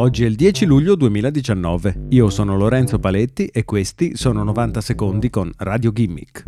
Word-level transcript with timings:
Oggi 0.00 0.22
è 0.22 0.28
il 0.28 0.36
10 0.36 0.64
luglio 0.64 0.94
2019. 0.94 2.06
Io 2.10 2.30
sono 2.30 2.56
Lorenzo 2.56 3.00
Paletti 3.00 3.46
e 3.46 3.64
questi 3.64 4.16
sono 4.16 4.44
90 4.44 4.80
secondi 4.80 5.28
con 5.28 5.50
Radio 5.56 5.90
Gimmick. 5.90 6.44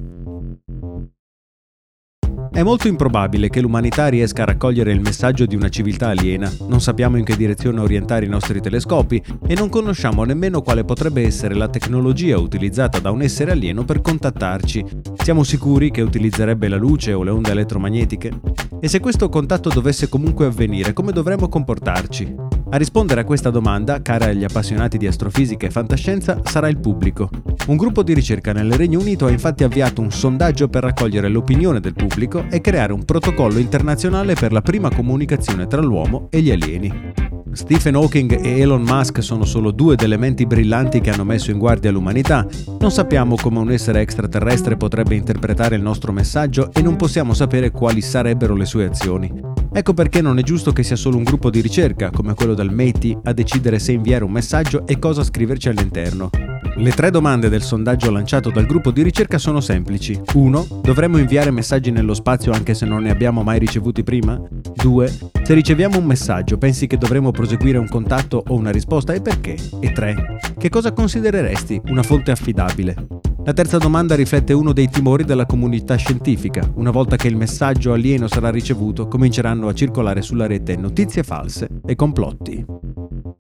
È 2.52 2.62
molto 2.62 2.86
improbabile 2.86 3.48
che 3.48 3.60
l'umanità 3.60 4.06
riesca 4.06 4.42
a 4.42 4.46
raccogliere 4.46 4.92
il 4.92 5.00
messaggio 5.00 5.46
di 5.46 5.56
una 5.56 5.68
civiltà 5.68 6.10
aliena, 6.10 6.48
non 6.68 6.80
sappiamo 6.80 7.16
in 7.16 7.24
che 7.24 7.36
direzione 7.36 7.80
orientare 7.80 8.24
i 8.24 8.28
nostri 8.28 8.60
telescopi 8.60 9.20
e 9.44 9.54
non 9.54 9.68
conosciamo 9.68 10.22
nemmeno 10.22 10.62
quale 10.62 10.84
potrebbe 10.84 11.24
essere 11.24 11.56
la 11.56 11.68
tecnologia 11.68 12.38
utilizzata 12.38 13.00
da 13.00 13.10
un 13.10 13.22
essere 13.22 13.50
alieno 13.50 13.84
per 13.84 14.00
contattarci. 14.00 14.84
Siamo 15.24 15.42
sicuri 15.42 15.90
che 15.90 16.02
utilizzerebbe 16.02 16.68
la 16.68 16.76
luce 16.76 17.14
o 17.14 17.24
le 17.24 17.30
onde 17.30 17.50
elettromagnetiche? 17.50 18.30
E 18.78 18.86
se 18.86 19.00
questo 19.00 19.28
contatto 19.28 19.70
dovesse 19.70 20.08
comunque 20.08 20.46
avvenire, 20.46 20.92
come 20.92 21.10
dovremmo 21.10 21.48
comportarci? 21.48 22.49
A 22.72 22.76
rispondere 22.76 23.22
a 23.22 23.24
questa 23.24 23.50
domanda, 23.50 24.00
cara 24.00 24.26
agli 24.26 24.44
appassionati 24.44 24.96
di 24.96 25.08
astrofisica 25.08 25.66
e 25.66 25.70
fantascienza, 25.70 26.40
sarà 26.44 26.68
il 26.68 26.78
pubblico. 26.78 27.28
Un 27.66 27.76
gruppo 27.76 28.04
di 28.04 28.14
ricerca 28.14 28.52
nel 28.52 28.70
Regno 28.72 29.00
Unito 29.00 29.26
ha 29.26 29.30
infatti 29.30 29.64
avviato 29.64 30.00
un 30.00 30.12
sondaggio 30.12 30.68
per 30.68 30.84
raccogliere 30.84 31.28
l'opinione 31.28 31.80
del 31.80 31.94
pubblico 31.94 32.44
e 32.48 32.60
creare 32.60 32.92
un 32.92 33.04
protocollo 33.04 33.58
internazionale 33.58 34.34
per 34.34 34.52
la 34.52 34.62
prima 34.62 34.88
comunicazione 34.88 35.66
tra 35.66 35.80
l'uomo 35.80 36.28
e 36.30 36.42
gli 36.42 36.52
alieni. 36.52 37.12
Stephen 37.50 37.96
Hawking 37.96 38.38
e 38.40 38.60
Elon 38.60 38.82
Musk 38.82 39.20
sono 39.20 39.44
solo 39.44 39.72
due 39.72 39.96
degli 39.96 40.06
elementi 40.06 40.46
brillanti 40.46 41.00
che 41.00 41.10
hanno 41.10 41.24
messo 41.24 41.50
in 41.50 41.58
guardia 41.58 41.90
l'umanità. 41.90 42.46
Non 42.78 42.92
sappiamo 42.92 43.34
come 43.34 43.58
un 43.58 43.72
essere 43.72 44.00
extraterrestre 44.00 44.76
potrebbe 44.76 45.16
interpretare 45.16 45.74
il 45.74 45.82
nostro 45.82 46.12
messaggio 46.12 46.70
e 46.72 46.82
non 46.82 46.94
possiamo 46.94 47.34
sapere 47.34 47.72
quali 47.72 48.00
sarebbero 48.00 48.54
le 48.54 48.64
sue 48.64 48.84
azioni. 48.84 49.59
Ecco 49.72 49.94
perché 49.94 50.20
non 50.20 50.38
è 50.38 50.42
giusto 50.42 50.72
che 50.72 50.82
sia 50.82 50.96
solo 50.96 51.16
un 51.16 51.22
gruppo 51.22 51.48
di 51.48 51.60
ricerca, 51.60 52.10
come 52.10 52.34
quello 52.34 52.54
del 52.54 52.70
METI, 52.70 53.18
a 53.24 53.32
decidere 53.32 53.78
se 53.78 53.92
inviare 53.92 54.24
un 54.24 54.32
messaggio 54.32 54.86
e 54.86 54.98
cosa 54.98 55.22
scriverci 55.22 55.68
all'interno. 55.68 56.30
Le 56.76 56.92
tre 56.92 57.10
domande 57.10 57.48
del 57.48 57.62
sondaggio 57.62 58.10
lanciato 58.10 58.50
dal 58.50 58.66
gruppo 58.66 58.90
di 58.90 59.02
ricerca 59.02 59.38
sono 59.38 59.60
semplici. 59.60 60.18
1. 60.34 60.80
Dovremmo 60.82 61.18
inviare 61.18 61.50
messaggi 61.50 61.90
nello 61.90 62.14
spazio 62.14 62.52
anche 62.52 62.74
se 62.74 62.86
non 62.86 63.02
ne 63.02 63.10
abbiamo 63.10 63.42
mai 63.42 63.58
ricevuti 63.58 64.02
prima? 64.02 64.40
2. 64.82 65.18
Se 65.42 65.54
riceviamo 65.54 65.98
un 65.98 66.04
messaggio, 66.04 66.58
pensi 66.58 66.86
che 66.86 66.96
dovremmo 66.96 67.30
proseguire 67.30 67.78
un 67.78 67.88
contatto 67.88 68.42
o 68.46 68.54
una 68.54 68.70
risposta 68.70 69.12
e 69.12 69.20
perché? 69.20 69.56
E 69.80 69.92
3. 69.92 70.38
Che 70.56 70.68
cosa 70.68 70.92
considereresti 70.92 71.80
una 71.86 72.02
fonte 72.02 72.30
affidabile? 72.30 73.19
La 73.50 73.56
terza 73.56 73.78
domanda 73.78 74.14
riflette 74.14 74.52
uno 74.52 74.72
dei 74.72 74.88
timori 74.88 75.24
della 75.24 75.44
comunità 75.44 75.96
scientifica. 75.96 76.70
Una 76.76 76.92
volta 76.92 77.16
che 77.16 77.26
il 77.26 77.34
messaggio 77.34 77.92
alieno 77.92 78.28
sarà 78.28 78.48
ricevuto, 78.48 79.08
cominceranno 79.08 79.66
a 79.66 79.74
circolare 79.74 80.22
sulla 80.22 80.46
rete 80.46 80.76
notizie 80.76 81.24
false 81.24 81.66
e 81.84 81.96
complotti. 81.96 82.79